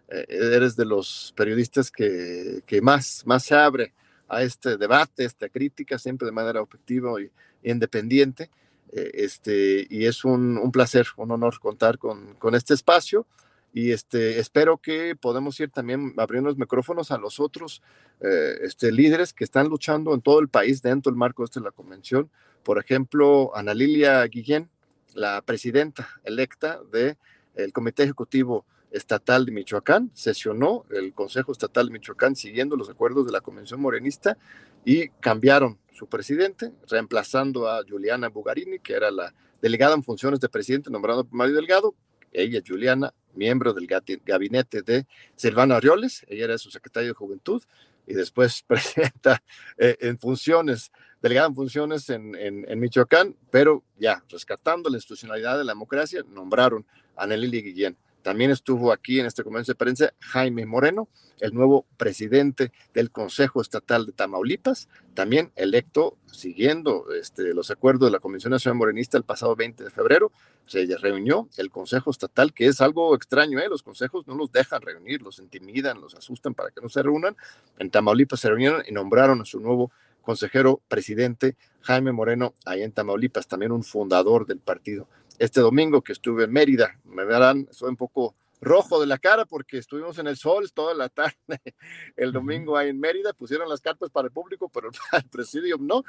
[0.09, 3.93] Eh, eres de los periodistas que, más, más se abre
[4.27, 7.31] a este debate, esta crítica, siempre de manera objetiva y,
[7.63, 8.49] independiente.
[8.95, 13.25] Eh, este, y es un, placer, un honor contar con, este espacio
[13.73, 17.81] y este, espero que podamos ir también abriendo los micrófonos a los otros
[18.19, 21.71] eh, este, líderes que están luchando en todo el país dentro del marco de la
[21.71, 22.29] convención.
[22.61, 24.69] Por ejemplo, Ana Lilia Guillén,
[25.15, 27.17] la presidenta electa del
[27.55, 33.25] el Comité Ejecutivo Estatal de Michoacán, sesionó el Consejo Estatal de Michoacán siguiendo los acuerdos
[33.25, 34.37] de la Convención Morenista
[34.85, 40.49] y cambiaron su presidente, reemplazando a Juliana Bugarini, que era la delegada en funciones de
[40.49, 41.95] presidente nombrado por Mario Delgado,
[42.31, 43.87] ella, Juliana, miembro del
[44.25, 47.61] gabinete de Silvano Arioles, ella era su secretaria de Juventud
[48.07, 49.41] y después presidenta
[49.77, 55.63] eh, en funciones, delegada en funciones en, en, Michoacán, pero ya rescatando la institucionalidad de
[55.63, 60.65] la democracia, nombraron a Nelly Guillén también estuvo aquí en este convención de prensa Jaime
[60.65, 61.09] Moreno,
[61.39, 68.11] el nuevo presidente del Consejo Estatal de Tamaulipas, también electo siguiendo este, los acuerdos de
[68.11, 70.31] la Convención Nacional Morenista el pasado 20 de febrero.
[70.65, 73.67] Se reunió el Consejo Estatal, que es algo extraño, ¿eh?
[73.67, 77.35] los consejos no los dejan reunir, los intimidan, los asustan para que no se reúnan.
[77.77, 82.93] En Tamaulipas se reunieron y nombraron a su nuevo consejero presidente, Jaime Moreno, ahí en
[82.93, 85.09] Tamaulipas, también un fundador del partido
[85.39, 86.99] este domingo que estuve en Mérida.
[87.03, 90.93] Me verán, soy un poco rojo de la cara porque estuvimos en el sol toda
[90.93, 91.35] la tarde
[92.15, 96.03] el domingo ahí en Mérida, pusieron las cartas para el público, pero el presidio no.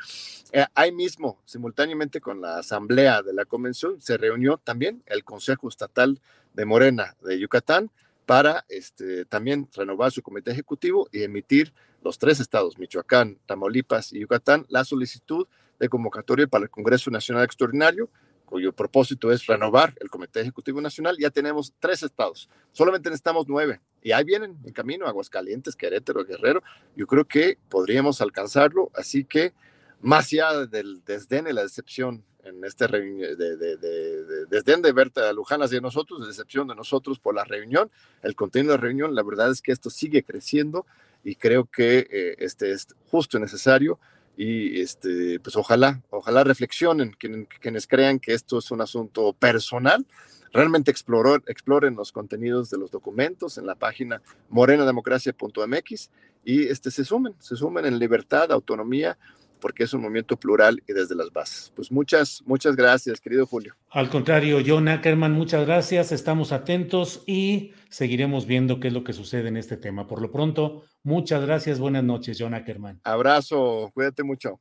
[0.53, 5.69] Eh, ahí mismo, simultáneamente con la asamblea de la convención, se reunió también el Consejo
[5.69, 6.21] Estatal
[6.55, 7.91] de Morena de Yucatán
[8.25, 14.21] para este, también renovar su comité ejecutivo y emitir los tres estados, Michoacán, Tamaulipas y
[14.21, 15.47] Yucatán, la solicitud
[15.79, 18.09] de convocatoria para el Congreso Nacional Extraordinario
[18.45, 21.17] cuyo propósito es renovar el Comité Ejecutivo Nacional.
[21.19, 23.81] Ya tenemos tres estados, solamente necesitamos nueve.
[24.03, 26.63] Y ahí vienen en camino Aguascalientes, Querétaro, Guerrero.
[26.95, 29.55] Yo creo que podríamos alcanzarlo, así que
[30.01, 35.33] más allá del desdén y la decepción en este de, de, de, desdén de Berta
[35.33, 37.91] Luján hacia nosotros, de decepción de nosotros por la reunión,
[38.23, 40.87] el contenido de la reunión, la verdad es que esto sigue creciendo
[41.23, 43.99] y creo que eh, este es justo y necesario
[44.37, 50.07] y este, pues ojalá, ojalá reflexionen quienes, crean que esto es un asunto personal,
[50.53, 56.11] realmente exploren los contenidos de los documentos en la página morenademocracia.mx
[56.45, 59.17] y este, se sumen, se sumen en libertad, autonomía,
[59.65, 61.73] porque es un movimiento plural y desde las bases.
[61.75, 63.75] Pues muchas, muchas gracias, querido Julio.
[63.89, 69.15] Al contrario, John Ackerman, muchas gracias, estamos atentos y seguiremos viendo qué es lo que
[69.15, 70.07] sucede en este tema.
[70.07, 73.01] Por lo pronto, muchas gracias, buenas noches, John Ackerman.
[73.05, 74.61] Abrazo, cuídate mucho.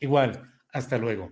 [0.00, 1.30] Igual, hasta luego.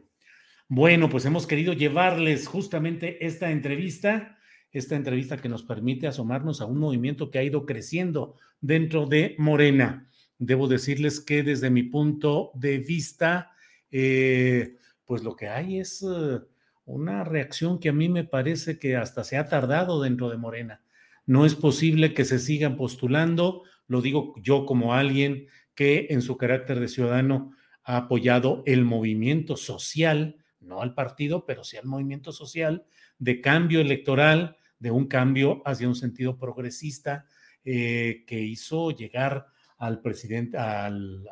[0.68, 4.38] Bueno, pues hemos querido llevarles justamente esta entrevista,
[4.70, 9.34] esta entrevista que nos permite asomarnos a un movimiento que ha ido creciendo dentro de
[9.38, 10.08] Morena.
[10.38, 13.52] Debo decirles que desde mi punto de vista,
[13.90, 16.46] eh, pues lo que hay es uh,
[16.84, 20.82] una reacción que a mí me parece que hasta se ha tardado dentro de Morena.
[21.26, 26.36] No es posible que se sigan postulando, lo digo yo como alguien que en su
[26.36, 32.32] carácter de ciudadano ha apoyado el movimiento social no al partido, pero sí al movimiento
[32.32, 32.84] social,
[33.18, 37.26] de cambio electoral, de un cambio hacia un sentido progresista
[37.64, 39.46] eh, que hizo llegar
[39.78, 41.26] al presidente, al,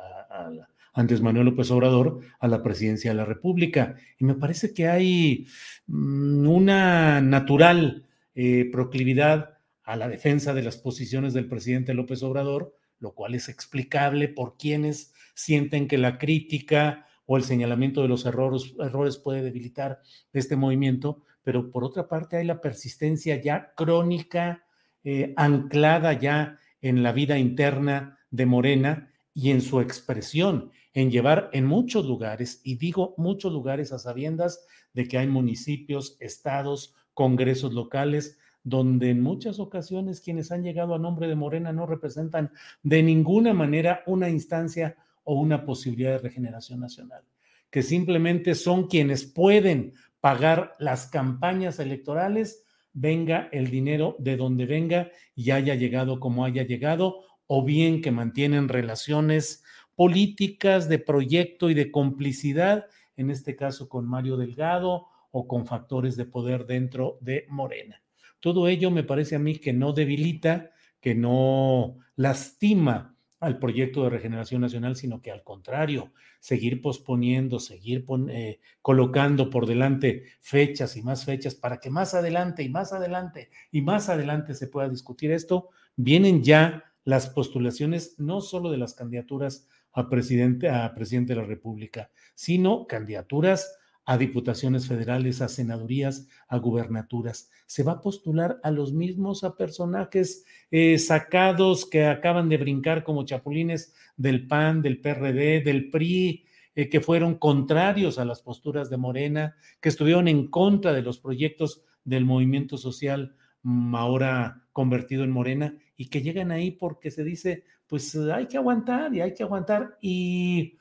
[0.93, 3.95] Andrés Manuel López Obrador, a la presidencia de la República.
[4.17, 5.47] Y me parece que hay
[5.85, 12.73] mm, una natural eh, proclividad a la defensa de las posiciones del presidente López Obrador,
[12.99, 18.25] lo cual es explicable por quienes sienten que la crítica o el señalamiento de los
[18.25, 20.01] errores, errores puede debilitar
[20.33, 24.63] este movimiento, pero por otra parte hay la persistencia ya crónica,
[25.03, 31.49] eh, anclada ya en la vida interna de Morena y en su expresión, en llevar
[31.53, 37.73] en muchos lugares, y digo muchos lugares a sabiendas de que hay municipios, estados, congresos
[37.73, 42.51] locales, donde en muchas ocasiones quienes han llegado a nombre de Morena no representan
[42.83, 47.23] de ninguna manera una instancia o una posibilidad de regeneración nacional,
[47.69, 55.11] que simplemente son quienes pueden pagar las campañas electorales, venga el dinero de donde venga
[55.35, 59.63] y haya llegado como haya llegado, o bien que mantienen relaciones
[59.95, 66.15] políticas de proyecto y de complicidad, en este caso con Mario Delgado o con factores
[66.15, 68.01] de poder dentro de Morena.
[68.39, 74.09] Todo ello me parece a mí que no debilita, que no lastima al proyecto de
[74.09, 81.03] regeneración nacional, sino que al contrario, seguir posponiendo, seguir eh, colocando por delante fechas y
[81.03, 85.31] más fechas para que más adelante y más adelante y más adelante se pueda discutir
[85.31, 91.39] esto, vienen ya las postulaciones no solo de las candidaturas a presidente, a presidente de
[91.39, 97.49] la República, sino candidaturas a diputaciones federales, a senadurías, a gubernaturas.
[97.65, 103.05] Se va a postular a los mismos, a personajes eh, sacados que acaban de brincar
[103.05, 108.89] como chapulines del PAN, del PRD, del PRI, eh, que fueron contrarios a las posturas
[108.89, 115.23] de Morena, que estuvieron en contra de los proyectos del movimiento social mm, ahora convertido
[115.23, 119.33] en Morena y que llegan ahí porque se dice, pues hay que aguantar y hay
[119.33, 120.77] que aguantar y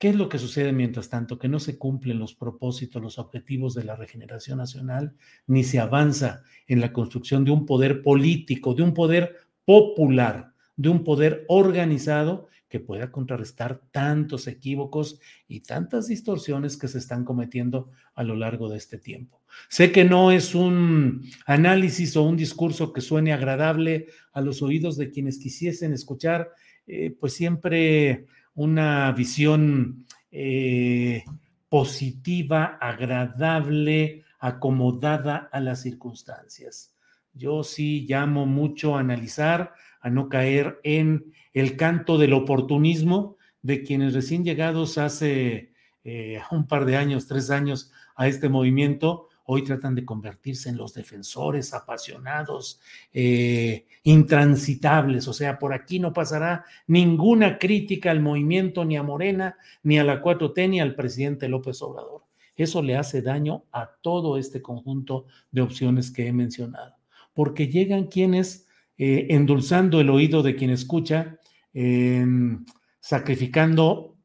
[0.00, 1.38] ¿Qué es lo que sucede mientras tanto?
[1.38, 5.14] Que no se cumplen los propósitos, los objetivos de la regeneración nacional,
[5.46, 10.88] ni se avanza en la construcción de un poder político, de un poder popular, de
[10.88, 17.90] un poder organizado que pueda contrarrestar tantos equívocos y tantas distorsiones que se están cometiendo
[18.14, 19.42] a lo largo de este tiempo.
[19.68, 24.96] Sé que no es un análisis o un discurso que suene agradable a los oídos
[24.96, 26.52] de quienes quisiesen escuchar,
[26.86, 31.24] eh, pues siempre una visión eh,
[31.68, 36.94] positiva, agradable, acomodada a las circunstancias.
[37.32, 43.82] Yo sí llamo mucho a analizar, a no caer en el canto del oportunismo de
[43.82, 45.72] quienes recién llegados hace
[46.04, 50.76] eh, un par de años, tres años a este movimiento, hoy tratan de convertirse en
[50.76, 52.80] los defensores apasionados,
[53.12, 59.56] eh, intransitables, o sea, por aquí no pasará ninguna crítica al movimiento, ni a Morena,
[59.82, 62.22] ni a la 4T, ni al presidente López Obrador.
[62.54, 66.94] Eso le hace daño a todo este conjunto de opciones que he mencionado,
[67.34, 68.66] porque llegan quienes,
[68.98, 71.38] eh, endulzando el oído de quien escucha,
[71.72, 72.64] em,
[73.00, 74.16] sacrificando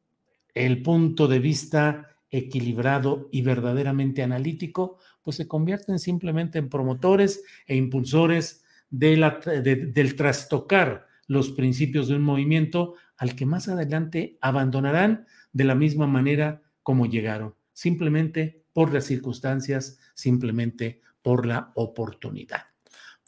[0.54, 7.76] el punto de vista equilibrado y verdaderamente analítico, pues se convierten simplemente en promotores e
[7.76, 15.74] impulsores del trastocar los principios de un movimiento al que más adelante abandonarán de la
[15.74, 22.75] misma manera como llegaron, simplemente por las circunstancias, simplemente por la oportunidad.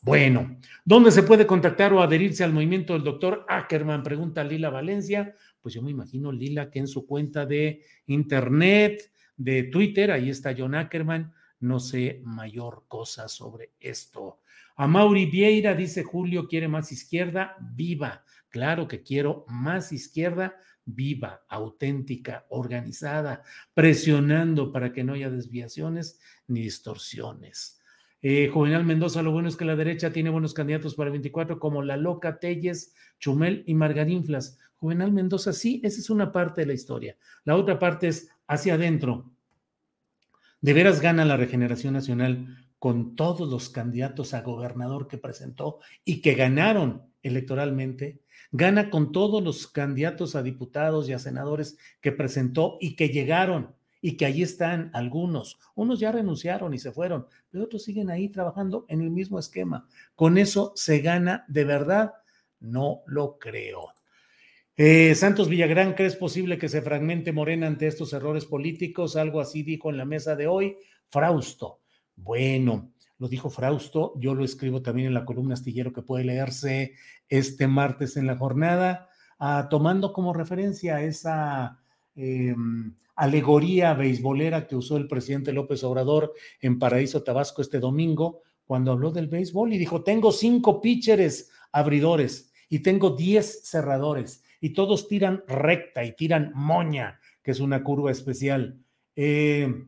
[0.00, 4.02] Bueno, ¿dónde se puede contactar o adherirse al movimiento del doctor Ackerman?
[4.02, 9.64] Pregunta Lila Valencia pues yo me imagino Lila que en su cuenta de internet, de
[9.64, 14.40] Twitter, ahí está John Ackerman, no sé mayor cosa sobre esto.
[14.76, 18.24] A Mauri Vieira dice Julio quiere más izquierda, viva.
[18.49, 23.42] Claro que quiero más izquierda, viva, auténtica, organizada,
[23.74, 27.78] presionando para que no haya desviaciones ni distorsiones.
[28.20, 31.60] Eh, Juvenal Mendoza, lo bueno es que la derecha tiene buenos candidatos para el 24
[31.60, 34.58] como La Loca, Telles, Chumel y Margarinflas.
[34.76, 37.16] Juvenal Mendoza, sí, esa es una parte de la historia.
[37.44, 39.30] La otra parte es hacia adentro.
[40.60, 46.20] ¿De veras gana la regeneración nacional con todos los candidatos a gobernador que presentó y
[46.20, 48.20] que ganaron electoralmente?
[48.50, 53.78] ¿Gana con todos los candidatos a diputados y a senadores que presentó y que llegaron
[54.01, 55.59] y que ahí están algunos?
[55.74, 59.88] Unos ya renunciaron y se fueron, pero otros siguen ahí trabajando en el mismo esquema.
[60.14, 62.14] ¿Con eso se gana de verdad?
[62.61, 63.92] No lo creo.
[64.76, 69.16] Eh, Santos Villagrán, ¿crees posible que se fragmente Morena ante estos errores políticos?
[69.16, 70.76] Algo así dijo en la mesa de hoy
[71.11, 71.80] Frausto.
[72.14, 76.94] Bueno, lo dijo Frausto, yo lo escribo también en la columna astillero que puede leerse
[77.28, 79.09] este martes en la jornada,
[79.40, 81.80] ah, tomando como referencia esa
[82.18, 88.92] em, alegoría beisbolera que usó el presidente López Obrador en Paraíso Tabasco este domingo, cuando
[88.92, 95.08] habló del béisbol y dijo, tengo cinco pitchers abridores y tengo diez cerradores y todos
[95.08, 98.78] tiran recta y tiran moña, que es una curva especial.
[99.16, 99.86] Eh,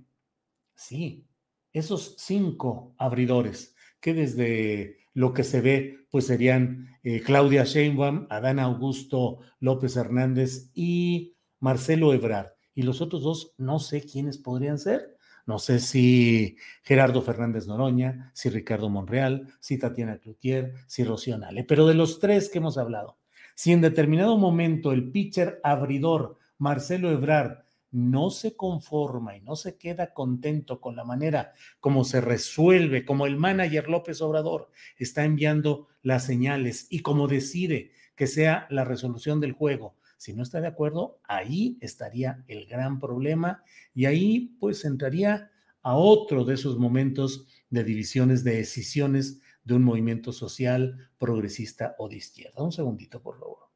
[0.74, 1.26] sí,
[1.72, 8.58] esos cinco abridores, que desde lo que se ve, pues serían eh, Claudia Sheinbaum, Adán
[8.58, 12.48] Augusto López Hernández y Marcelo Ebrard.
[12.74, 15.16] Y los otros dos, no sé quiénes podrían ser.
[15.46, 21.64] No sé si Gerardo Fernández Noroña, si Ricardo Monreal, si Tatiana Cloutier, si Rocío Nale.
[21.64, 23.18] Pero de los tres que hemos hablado,
[23.54, 29.76] si en determinado momento el pitcher abridor Marcelo Ebrard no se conforma y no se
[29.76, 35.88] queda contento con la manera como se resuelve, como el manager López Obrador está enviando
[36.02, 40.66] las señales y como decide que sea la resolución del juego, si no está de
[40.66, 43.64] acuerdo, ahí estaría el gran problema
[43.94, 45.50] y ahí pues entraría
[45.80, 52.06] a otro de esos momentos de divisiones, de decisiones de un movimiento social progresista o
[52.06, 52.62] de izquierda.
[52.62, 53.70] Un segundito, por favor.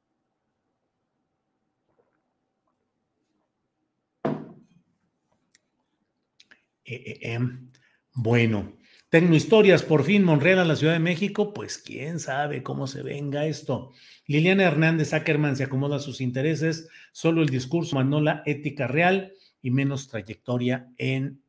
[6.84, 7.70] Eh, eh, em,
[8.12, 8.76] bueno,
[9.14, 13.00] tengo historias, por fin Monreal a la Ciudad de México, pues quién sabe cómo se
[13.00, 13.92] venga esto.
[14.26, 19.32] Liliana Hernández Ackerman se acomoda a sus intereses, solo el discurso mandó la ética real
[19.62, 21.40] y menos trayectoria en,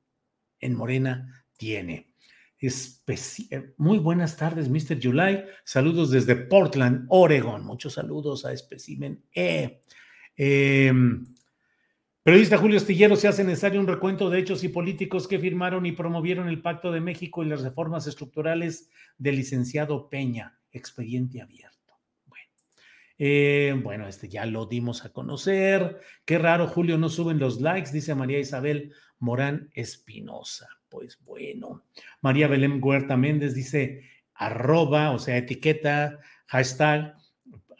[0.59, 2.11] en Morena tiene.
[2.61, 4.99] Eh, muy buenas tardes, Mr.
[5.01, 5.45] July.
[5.63, 7.65] Saludos desde Portland, Oregon.
[7.65, 9.81] Muchos saludos a Especimen E.
[10.37, 11.25] Em,
[12.25, 15.91] periodista Julio Estillero, se hace necesario un recuento de hechos y políticos que firmaron y
[15.91, 20.57] promovieron el Pacto de México y las reformas estructurales del licenciado Peña.
[20.71, 21.99] Expediente abierto.
[22.25, 22.49] Bueno,
[23.19, 26.01] eh, bueno, este ya lo dimos a conocer.
[26.25, 31.83] Qué raro, Julio, no suben los likes, dice María Isabel Morán Espinosa pues bueno.
[32.21, 34.03] María Belén Huerta Méndez dice
[34.33, 37.15] arroba, o sea, etiqueta, hashtag,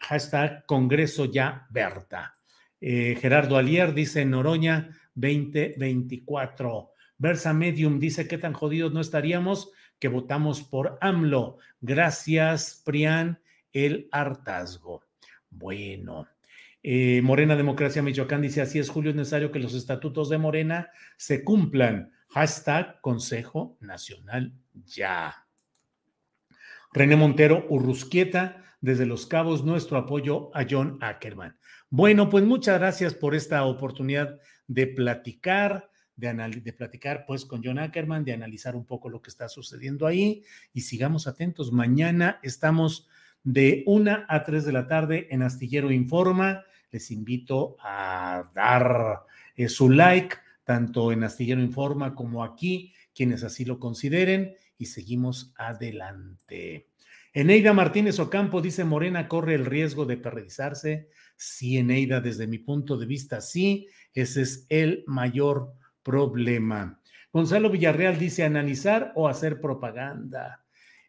[0.00, 2.35] hashtag Congreso ya Berta.
[2.80, 6.90] Eh, Gerardo Alier dice Noroña 2024.
[7.18, 11.58] Versa Medium dice qué tan jodidos no estaríamos que votamos por AMLO.
[11.80, 13.40] Gracias, Prián,
[13.72, 15.04] el hartazgo.
[15.50, 16.28] Bueno.
[16.82, 20.90] Eh, Morena Democracia Michoacán dice así es, Julio, es necesario que los estatutos de Morena
[21.16, 24.52] se cumplan Hashtag Consejo Nacional
[24.84, 25.46] Ya.
[26.92, 31.58] René Montero Urrusquieta, desde Los Cabos, nuestro apoyo a John Ackerman.
[31.90, 37.78] Bueno, pues muchas gracias por esta oportunidad de platicar, de, de, platicar pues con John
[37.78, 41.70] Ackerman, de analizar un poco lo que está sucediendo ahí y sigamos atentos.
[41.72, 43.08] Mañana estamos
[43.44, 46.64] de una a tres de la tarde en Astillero Informa.
[46.90, 49.22] Les invito a dar
[49.54, 55.54] eh, su like tanto en Astillero Informa como aquí, quienes así lo consideren, y seguimos
[55.56, 56.88] adelante.
[57.32, 61.08] Eneida Martínez Ocampo dice, Morena corre el riesgo de perredizarse.
[61.36, 67.00] Sí, Eneida, desde mi punto de vista, sí, ese es el mayor problema.
[67.32, 70.64] Gonzalo Villarreal dice, analizar o hacer propaganda.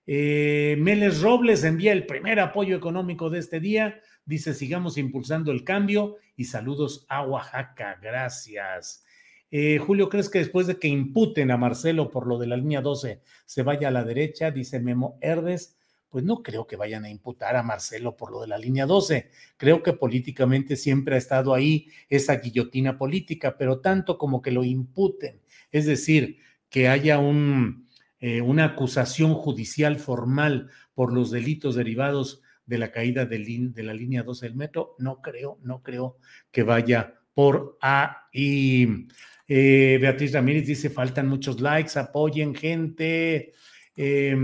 [0.05, 4.01] Eh, Meles Robles envía el primer apoyo económico de este día.
[4.25, 7.97] Dice, sigamos impulsando el cambio y saludos a Oaxaca.
[8.01, 9.05] Gracias.
[9.49, 12.81] Eh, Julio, ¿crees que después de que imputen a Marcelo por lo de la línea
[12.81, 14.51] 12 se vaya a la derecha?
[14.51, 15.76] Dice Memo Herdes.
[16.09, 19.29] Pues no creo que vayan a imputar a Marcelo por lo de la línea 12.
[19.57, 24.63] Creo que políticamente siempre ha estado ahí esa guillotina política, pero tanto como que lo
[24.63, 25.41] imputen,
[25.71, 26.37] es decir,
[26.69, 27.87] que haya un,
[28.19, 34.23] eh, una acusación judicial formal por los delitos derivados de la caída de, la línea
[34.23, 36.17] 12 del metro, no creo, no creo
[36.51, 39.07] que vaya por ahí.
[39.47, 43.53] Eh, Beatriz Ramírez dice, faltan muchos likes, apoyen gente.
[43.95, 44.35] Eh,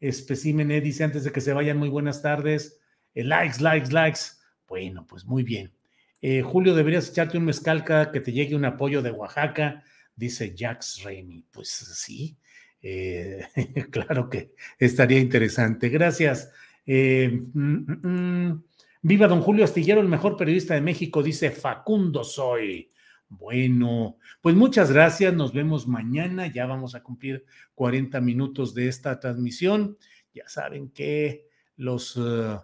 [0.00, 2.80] dice, antes de que se vayan, muy buenas tardes.
[3.14, 4.20] Eh, likes, likes, likes.
[4.66, 5.72] Bueno, pues muy bien.
[6.20, 9.82] Eh, Julio, deberías echarte un mezcal que te llegue un apoyo de Oaxaca,
[10.14, 11.44] dice Jax Raimi.
[11.50, 12.36] Pues sí,
[12.82, 13.46] eh,
[13.90, 15.88] claro que estaría interesante.
[15.88, 16.50] Gracias.
[16.86, 18.64] Mm, mm, mm.
[19.02, 22.90] Viva don Julio Astillero, el mejor periodista de México, dice Facundo Soy.
[23.28, 25.34] Bueno, pues muchas gracias.
[25.34, 26.46] Nos vemos mañana.
[26.46, 29.98] Ya vamos a cumplir 40 minutos de esta transmisión.
[30.32, 32.56] Ya saben que los eh,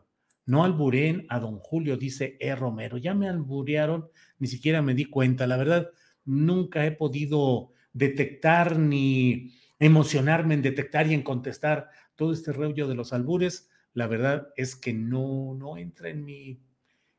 [0.46, 2.54] no alburen a don Julio, dice E.
[2.54, 2.96] Romero.
[2.96, 4.08] Ya me alburearon,
[4.38, 5.46] ni siquiera me di cuenta.
[5.46, 5.90] La verdad,
[6.24, 12.94] nunca he podido detectar ni emocionarme en detectar y en contestar todo este rollo de
[12.94, 13.68] los albures.
[13.94, 16.60] La verdad es que no, no entra en mi,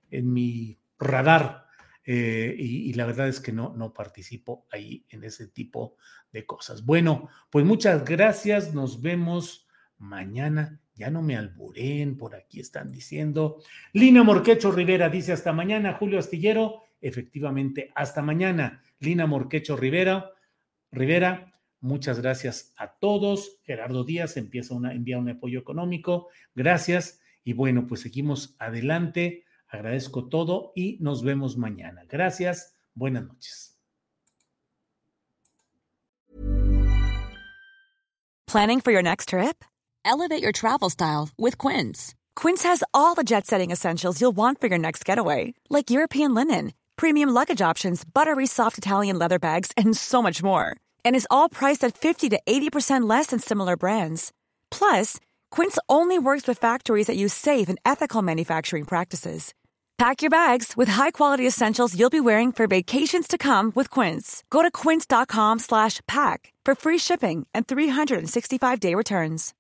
[0.10, 1.64] en mi radar
[2.06, 5.96] eh, y, la verdad es que no, no participo ahí en ese tipo
[6.32, 6.86] de cosas.
[6.86, 10.80] Bueno, pues muchas gracias, nos vemos mañana.
[10.96, 13.58] Ya no me alburen, por aquí están diciendo.
[13.94, 16.84] Lina Morquecho Rivera dice hasta mañana, Julio Astillero.
[17.02, 18.82] Efectivamente, hasta mañana.
[19.00, 20.32] Lina Morquecho Rivera,
[20.92, 23.60] Rivera, muchas gracias a todos.
[23.64, 26.30] Gerardo Díaz empieza a enviar un apoyo económico.
[26.54, 27.22] Gracias.
[27.44, 29.44] Y bueno, pues seguimos adelante.
[29.74, 32.04] Agradezco todo y nos vemos mañana.
[32.08, 32.76] Gracias.
[32.94, 33.72] Buenas noches.
[38.46, 39.66] Planning for your next trip?
[40.06, 42.14] Elevate your travel style with Quince.
[42.36, 46.36] Quince has all the jet setting essentials you'll want for your next getaway, like European
[46.36, 50.76] linen, premium luggage options, buttery soft Italian leather bags, and so much more.
[51.04, 54.32] And is all priced at 50 to 80% less than similar brands.
[54.70, 55.20] Plus,
[55.50, 59.54] Quince only works with factories that use safe and ethical manufacturing practices.
[60.04, 64.44] Pack your bags with high-quality essentials you'll be wearing for vacations to come with Quince.
[64.50, 69.54] Go to quince.com slash pack for free shipping and 365-day returns.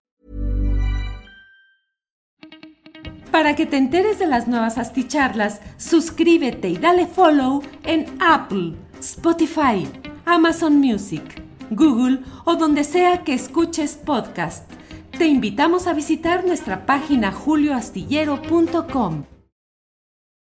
[3.32, 9.88] Para que te enteres de las nuevas asticharlas, suscríbete y dale follow en Apple, Spotify,
[10.26, 14.70] Amazon Music, Google o donde sea que escuches podcast.
[15.18, 19.24] Te invitamos a visitar nuestra página julioastillero.com.